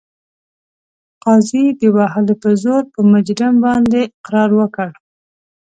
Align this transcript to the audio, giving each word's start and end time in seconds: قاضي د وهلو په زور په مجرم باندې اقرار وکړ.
قاضي 1.23 1.65
د 1.79 1.81
وهلو 1.95 2.33
په 2.43 2.49
زور 2.63 2.83
په 2.93 2.99
مجرم 3.13 3.53
باندې 3.65 4.01
اقرار 4.17 4.49
وکړ. 4.59 4.89